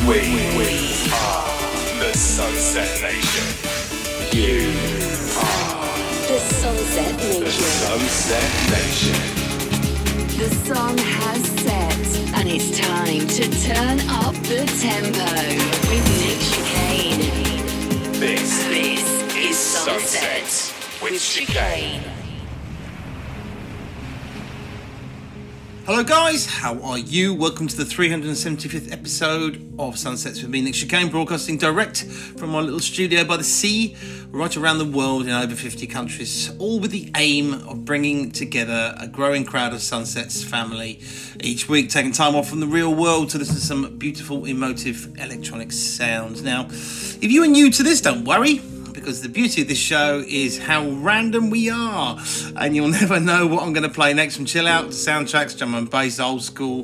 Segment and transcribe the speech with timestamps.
[0.07, 0.19] we
[0.57, 0.69] we
[1.13, 1.47] are
[1.99, 3.47] the Sunset Nation.
[4.31, 4.69] You
[5.37, 5.87] are
[6.27, 7.43] The Sunset Nation.
[7.43, 9.19] the Sunset Nation.
[10.39, 11.80] The sun has set,
[12.41, 15.29] and it's time to turn up the tempo
[15.89, 18.19] with Nick Chicane.
[18.19, 22.10] This This is Sunset Sunset with Chicane.
[25.93, 26.45] Hello, guys.
[26.45, 27.33] How are you?
[27.33, 32.61] Welcome to the 375th episode of Sunsets with me, Nick Chicane, broadcasting direct from my
[32.61, 33.97] little studio by the sea,
[34.29, 38.95] right around the world in over 50 countries, all with the aim of bringing together
[39.01, 41.01] a growing crowd of Sunsets family
[41.41, 45.13] each week, taking time off from the real world to listen to some beautiful, emotive
[45.19, 46.41] electronic sounds.
[46.41, 48.61] Now, if you are new to this, don't worry
[48.93, 52.19] because the beauty of this show is how random we are,
[52.55, 55.57] and you'll never know what I'm going to play next from chill out to soundtracks,
[55.57, 56.83] drum and bass, old school.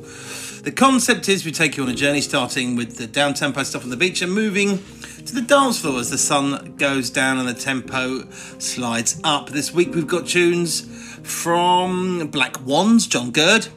[0.63, 3.83] The concept is we take you on a journey starting with the down tempo stuff
[3.83, 4.83] on the beach and moving
[5.25, 9.49] to the dance floor as the sun goes down and the tempo slides up.
[9.49, 10.81] This week we've got tunes
[11.23, 13.67] from Black Wands, John Gurd,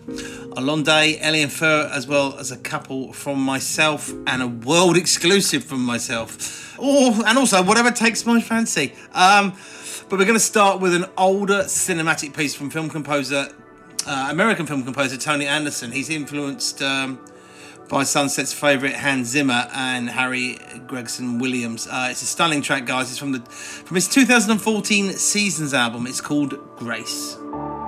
[0.56, 5.84] Alonde, Ellie Fur, as well as a couple from myself and a world exclusive from
[5.84, 6.69] myself.
[6.81, 8.95] Oh, and also whatever takes my fancy.
[9.12, 9.53] Um,
[10.09, 13.48] but we're going to start with an older cinematic piece from film composer,
[14.06, 15.93] uh, American film composer Tony Anderson.
[15.93, 17.25] He's influenced um,
[17.88, 21.87] by Sunset's favourite Hans Zimmer and Harry Gregson Williams.
[21.87, 23.10] Uh, it's a stunning track, guys.
[23.10, 26.06] It's from the from his 2014 Seasons album.
[26.06, 27.37] It's called Grace.
[27.37, 27.79] Grace,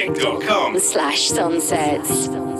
[0.00, 0.78] chicanemusic.com.
[0.78, 2.59] Slash sunsets.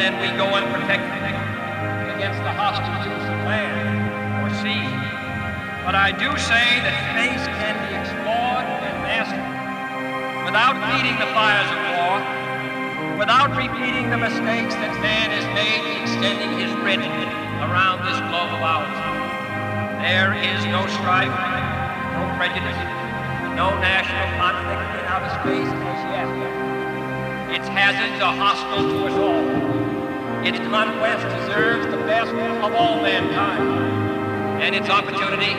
[0.00, 1.20] Than we go unprotected
[2.16, 4.88] against the hostile use of land or sea.
[5.84, 9.44] But I do say that space can be explored and mastered
[10.48, 12.16] without feeding the fires of war,
[13.20, 17.04] without repeating the mistakes that man has made in extending his grid
[17.60, 18.96] around this globe of ours.
[20.00, 21.36] There is no strife,
[22.16, 22.80] no prejudice,
[23.52, 26.30] no national conflict in outer space as yet.
[27.52, 29.69] Its hazards are hostile to us all.
[30.42, 33.60] Its conquest deserves the best of all mankind.
[34.62, 35.52] And its opportunity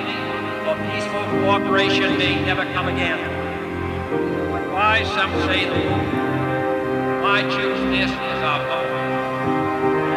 [0.66, 3.22] for peaceful cooperation may never come again.
[4.50, 7.22] But why some say the moon?
[7.22, 8.90] Why choose this as our goal?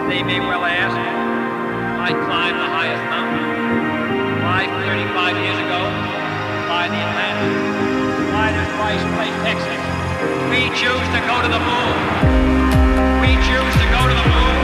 [0.01, 0.97] And they may well ask,
[2.01, 3.45] why climb the highest mountain?
[4.49, 5.81] Why 35 years ago,
[6.65, 7.53] fly the Atlantic?
[8.33, 9.83] Why does Rice play Texas?
[10.49, 12.64] We choose to go to the moon.
[13.25, 14.64] We choose to go to the moon.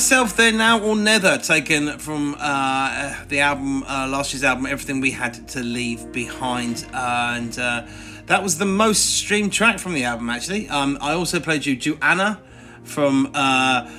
[0.00, 4.98] myself, they're now or never taken from uh, the album, uh, last year's album, Everything
[4.98, 6.86] We Had to Leave Behind.
[6.94, 7.86] and uh,
[8.24, 10.70] that was the most streamed track from the album, actually.
[10.70, 12.40] Um, I also played you Joanna
[12.82, 13.90] from uh,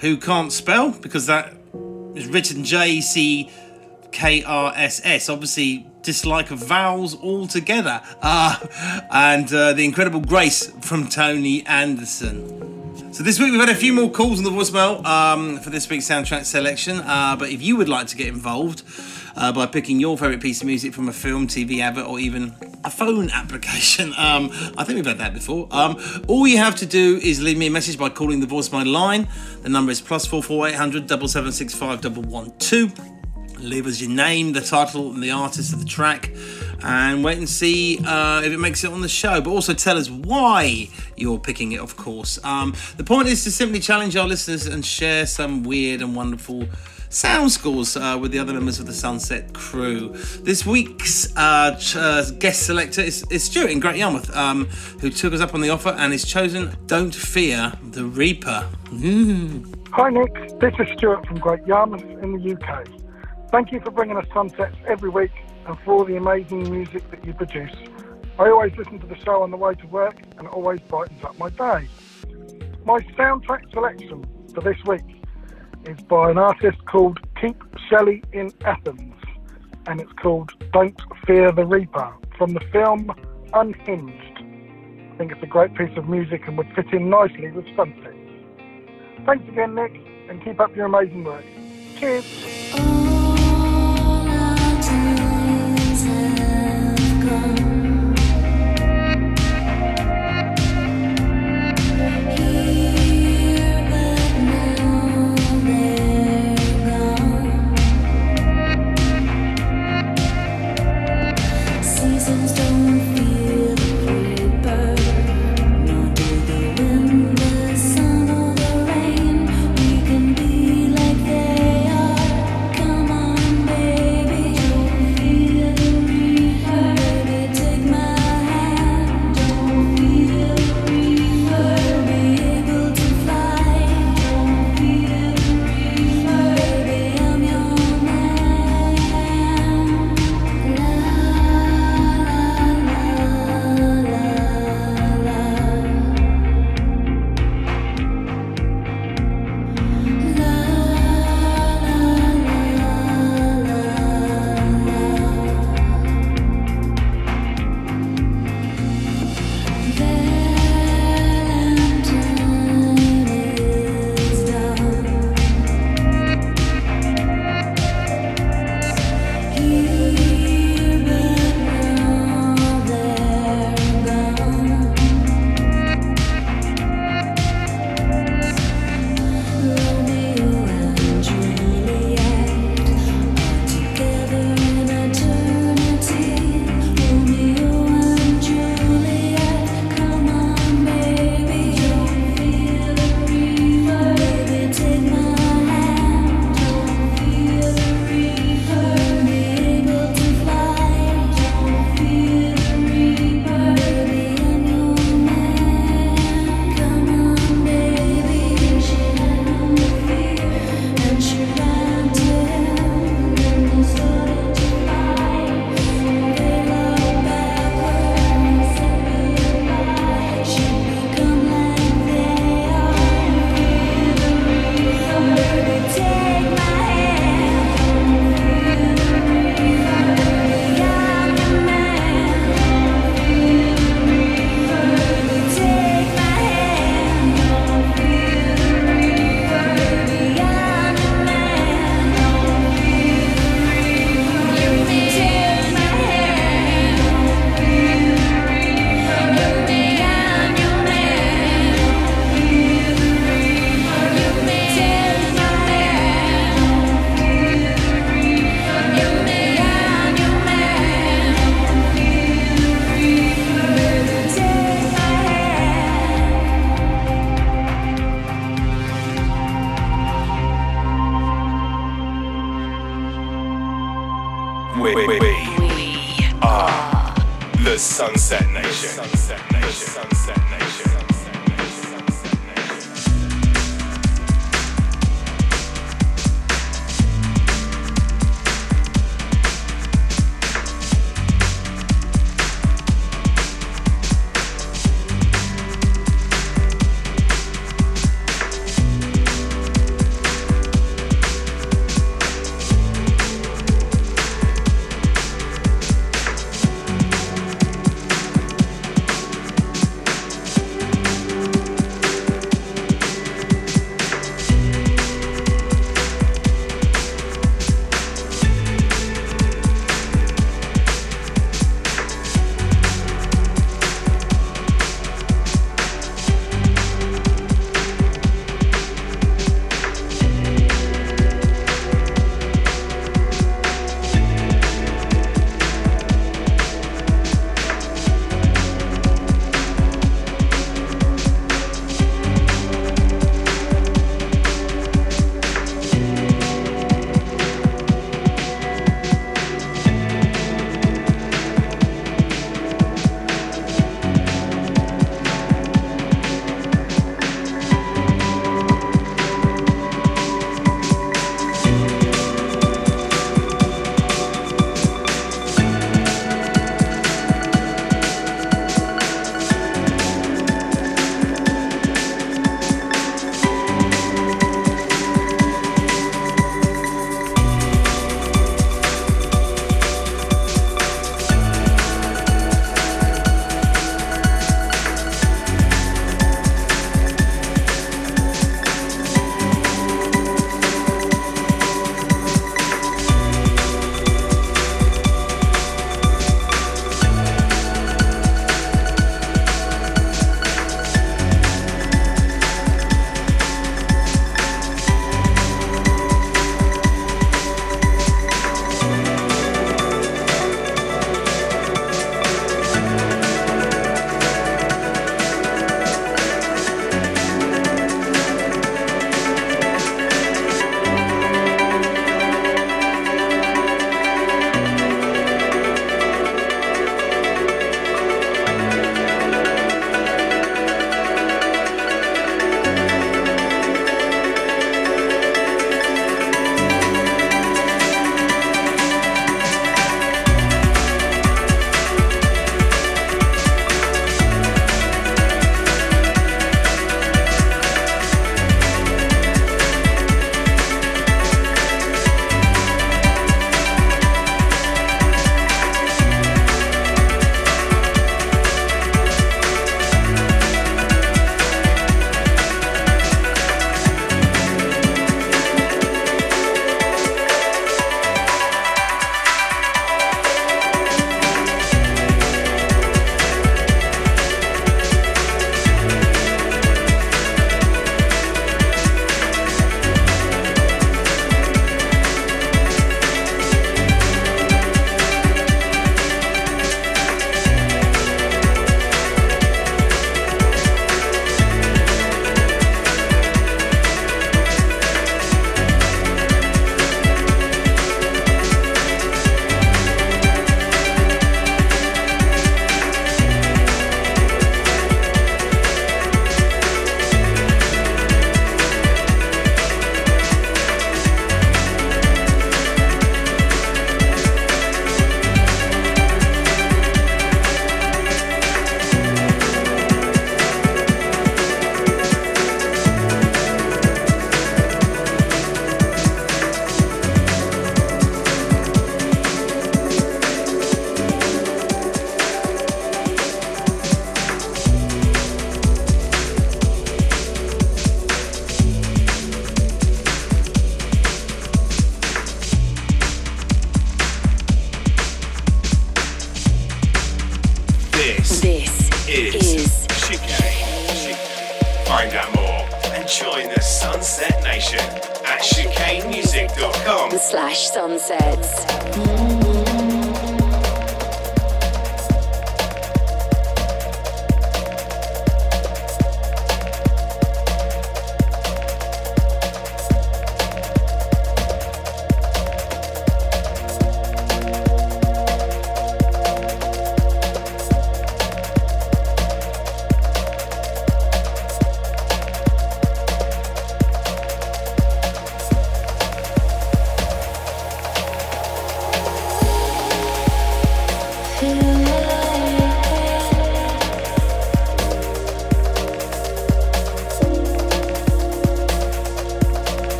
[0.00, 1.54] who can't spell because that
[2.14, 3.50] is written J C
[4.12, 5.30] K R S S.
[5.30, 8.02] Obviously, dislike of vowels altogether.
[8.20, 8.58] Uh,
[9.10, 12.85] and uh, the incredible grace from Tony Anderson.
[13.16, 15.88] So this week we've had a few more calls on the voicemail um, for this
[15.88, 17.00] week's soundtrack selection.
[17.00, 18.82] Uh, but if you would like to get involved
[19.34, 22.54] uh, by picking your favourite piece of music from a film, TV advert, or even
[22.84, 25.66] a phone application, um, I think we've had that before.
[25.70, 25.98] Um,
[26.28, 29.28] all you have to do is leave me a message by calling the voicemail line.
[29.62, 32.90] The number is plus four four eight hundred double seven six five double one two.
[33.58, 36.30] Leave us your name, the title, and the artist of the track,
[36.82, 39.40] and wait and see uh, if it makes it on the show.
[39.40, 42.42] But also tell us why you're picking it, of course.
[42.44, 46.66] Um, the point is to simply challenge our listeners and share some weird and wonderful
[47.08, 50.10] sound scores uh, with the other members of the Sunset crew.
[50.42, 54.66] This week's uh, ch- uh, guest selector is, is Stuart in Great Yarmouth, um,
[55.00, 58.68] who took us up on the offer and has chosen Don't Fear the Reaper.
[59.92, 62.86] Hi Nick, this is Stuart from Great Yarmouth in the UK.
[63.50, 65.30] Thank you for bringing us sunsets every week
[65.66, 67.72] and for all the amazing music that you produce.
[68.38, 71.22] I always listen to the show on the way to work and it always brightens
[71.22, 71.88] up my day.
[72.84, 75.22] My soundtrack selection for this week
[75.86, 79.14] is by an artist called Keep Shelley in Athens
[79.86, 83.12] and it's called Don't Fear the Reaper from the film
[83.54, 84.38] Unhinged.
[85.12, 88.16] I think it's a great piece of music and would fit in nicely with sunsets.
[89.24, 89.92] Thanks again, Nick,
[90.28, 91.44] and keep up your amazing work.
[91.96, 93.05] Cheers.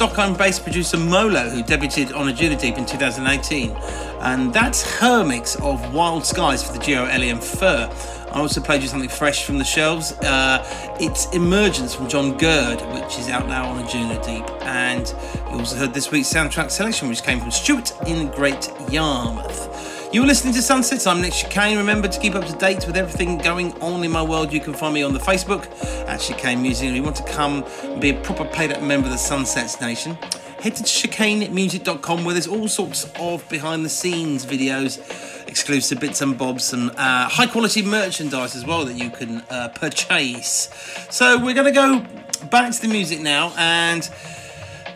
[0.00, 3.70] Stockholm based producer Molo, who debuted on Anjunadeep in 2018.
[4.22, 7.86] And that's her mix of Wild Skies for the Geo Ellie and Fur.
[8.32, 10.12] I also played you something fresh from the shelves.
[10.20, 10.64] Uh,
[10.98, 14.62] it's Emergence from Jon Gurd, which is out now on Anjunadeep.
[14.62, 15.06] And
[15.50, 20.08] you also heard this week's soundtrack selection, which came from Stuart in Great Yarmouth.
[20.14, 21.06] You were listening to Sunsets.
[21.06, 21.76] I'm Nick Chicane.
[21.76, 24.52] Remember to keep up to date with everything going on in my world.
[24.52, 25.68] You can find me on the Facebook
[26.20, 26.88] Chicane Music.
[26.88, 29.80] If you want to come and be a proper paid up member of the Sunsets
[29.80, 30.14] Nation,
[30.60, 34.98] head to chicanemusic.com where there's all sorts of behind the scenes videos,
[35.48, 39.68] exclusive bits and bobs, and uh, high quality merchandise as well that you can uh,
[39.74, 40.68] purchase.
[41.08, 42.04] So we're going to go
[42.48, 44.08] back to the music now and.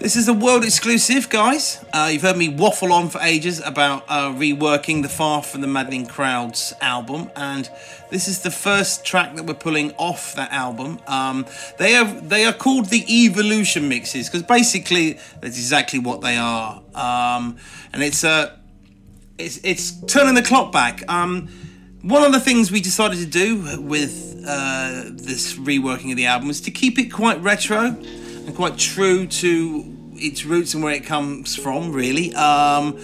[0.04, 1.82] This is a world exclusive, guys.
[1.90, 5.66] Uh, you've heard me waffle on for ages about uh, reworking the Far From the
[5.66, 7.70] Maddening Crowds album, and
[8.10, 11.00] this is the first track that we're pulling off that album.
[11.06, 11.46] Um,
[11.78, 16.82] they are they are called the Evolution mixes because basically that's exactly what they are,
[16.94, 17.56] um,
[17.94, 18.58] and it's uh,
[19.38, 21.02] it's it's turning the clock back.
[21.10, 21.48] Um,
[22.02, 26.50] one of the things we decided to do with uh, this reworking of the album
[26.50, 27.96] is to keep it quite retro
[28.46, 32.34] and quite true to its roots and where it comes from, really.
[32.34, 32.98] Um,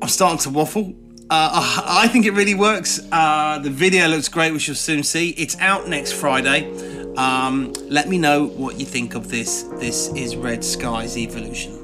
[0.00, 0.94] I'm starting to waffle.
[1.30, 3.00] Uh, I think it really works.
[3.10, 5.30] Uh, the video looks great, which you'll soon see.
[5.30, 6.70] It's out next Friday.
[7.16, 9.62] Um, let me know what you think of this.
[9.78, 11.81] This is Red Skies Evolution.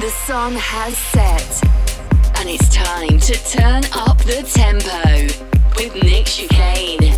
[0.00, 1.62] The song has set,
[2.36, 5.30] and it's time to turn up the tempo
[5.76, 7.14] with Nick Chicane.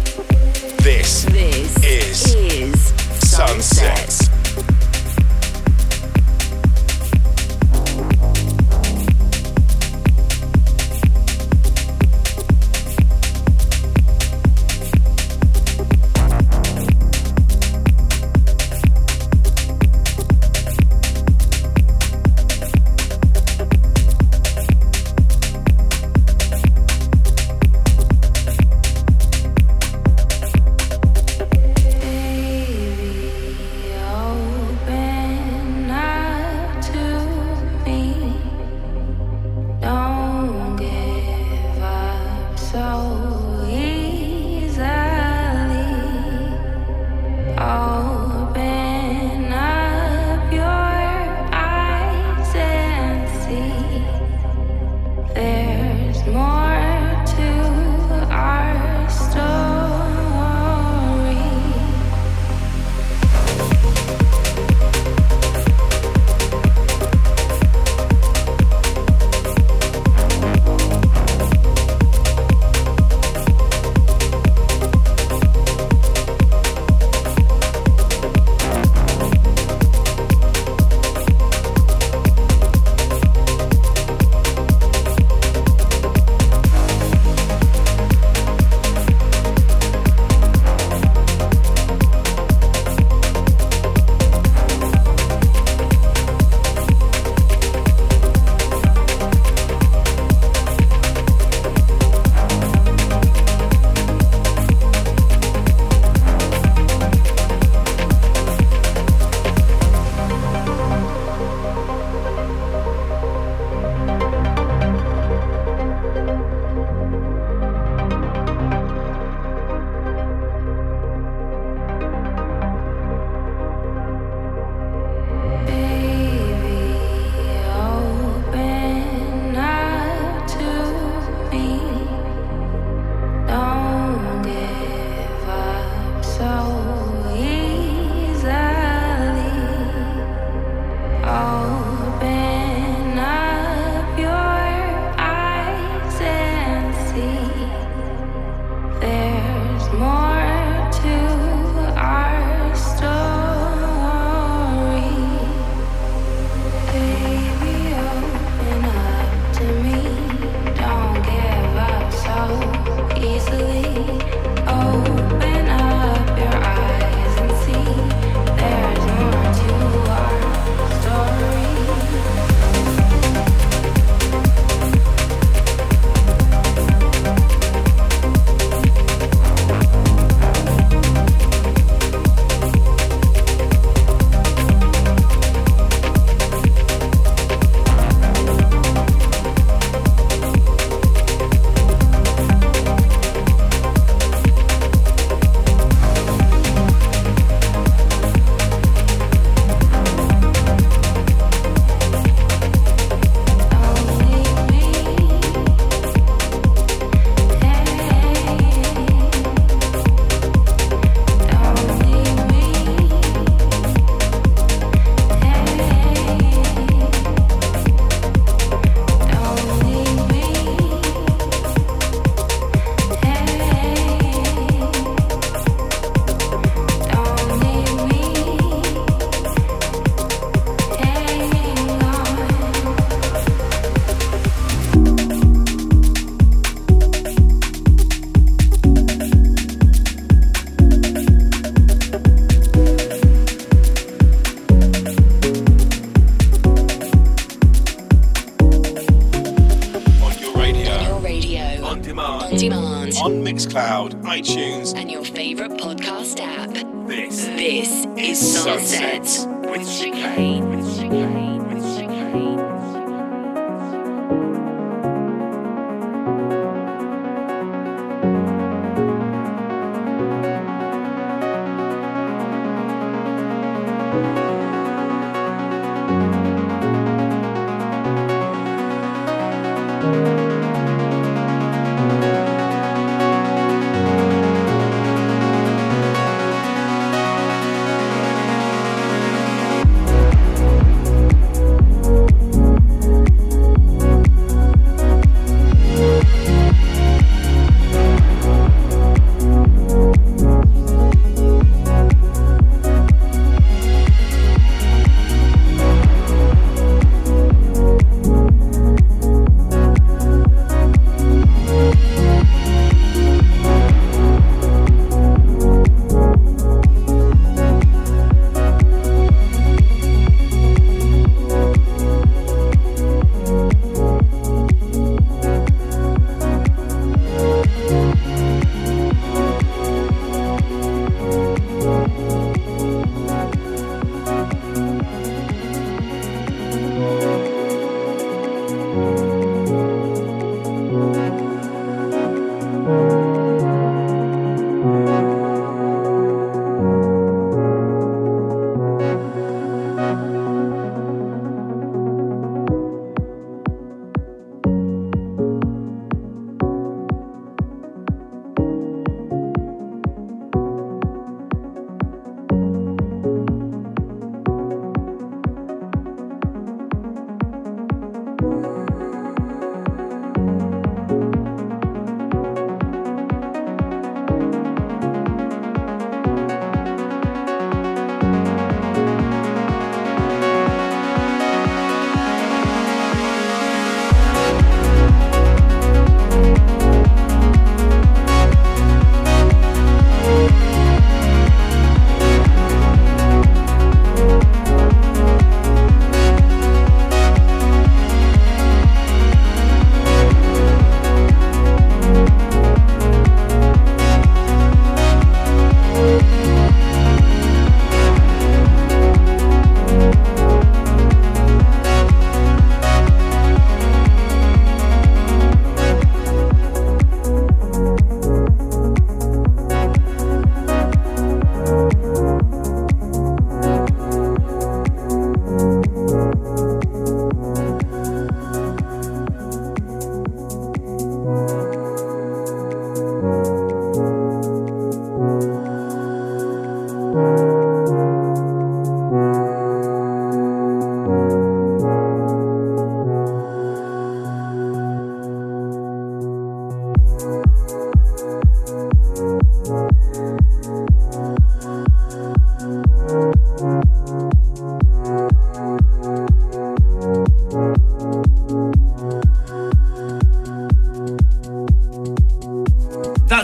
[0.84, 2.92] This This is is
[3.28, 4.28] Sunsets.
[4.28, 4.85] On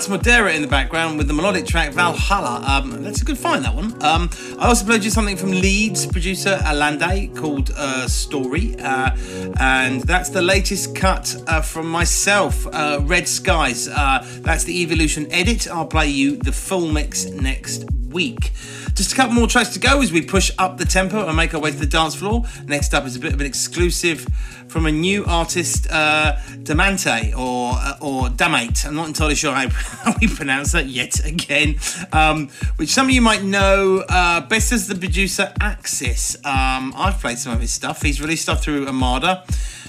[0.08, 2.62] Modera in the background with the melodic track Valhalla.
[2.66, 4.02] Um, that's a good find, that one.
[4.02, 9.16] Um, I also played you something from Leeds producer Alande called uh, Story, uh,
[9.60, 13.88] and that's the latest cut uh, from myself, uh, Red Skies.
[13.88, 15.68] Uh, that's the Evolution edit.
[15.68, 18.52] I'll play you the full mix next week.
[18.94, 21.54] Just a couple more tracks to go as we push up the tempo and make
[21.54, 22.44] our way to the dance floor.
[22.66, 24.26] Next up is a bit of an exclusive
[24.68, 28.86] from a new artist, uh, Damante or uh, or Damate.
[28.86, 31.76] I'm not entirely sure how, we pronounce that yet again.
[32.12, 36.36] Um, which some of you might know uh, best as the producer Axis.
[36.44, 38.02] Um, I've played some of his stuff.
[38.02, 39.44] He's released stuff through Armada.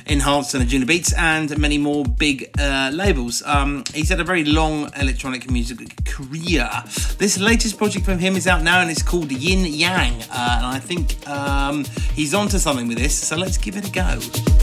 [0.07, 3.41] Enhanced and the Anjunabeats, and many more big uh, labels.
[3.45, 6.69] Um, he's had a very long electronic music career.
[7.17, 10.13] This latest project from him is out now and it's called Yin Yang.
[10.31, 13.91] Uh, and I think um, he's onto something with this, so let's give it a
[13.91, 14.62] go.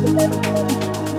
[0.00, 1.09] Música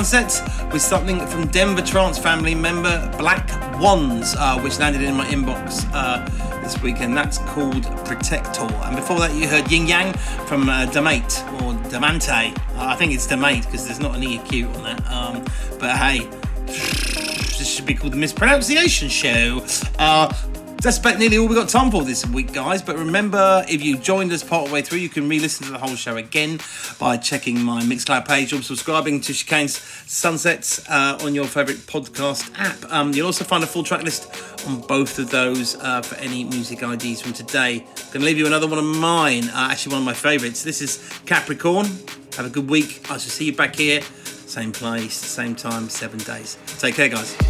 [0.00, 3.46] with something from Denver Trance family member Black
[3.78, 6.24] Wands, uh, which landed in my inbox uh,
[6.62, 7.14] this weekend.
[7.14, 8.62] That's called Protector.
[8.62, 10.14] And before that, you heard Yin Yang
[10.46, 12.56] from uh, Damate or Damante.
[12.56, 15.06] Uh, I think it's Damate because there's not an EQ on that.
[15.12, 15.44] Um,
[15.78, 16.20] but hey,
[16.64, 19.62] this should be called the Mispronunciation Show.
[19.98, 20.32] Uh,
[20.80, 22.80] that's about nearly all we got time for this week, guys.
[22.80, 25.94] But remember, if you joined us part way through, you can re-listen to the whole
[25.94, 26.58] show again
[26.98, 29.78] by checking my Mixcloud page or subscribing to Chicane's
[30.10, 32.92] Sunsets uh, on your favourite podcast app.
[32.92, 34.28] Um, you'll also find a full track list
[34.66, 37.78] on both of those uh, for any music IDs from today.
[37.78, 40.64] Going to leave you another one of mine, uh, actually one of my favourites.
[40.64, 41.86] This is Capricorn.
[42.36, 43.02] Have a good week.
[43.04, 46.58] I shall see you back here, same place, same time, seven days.
[46.80, 47.49] Take care, guys.